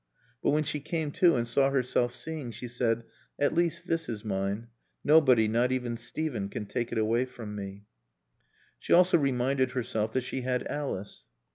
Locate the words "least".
3.53-3.85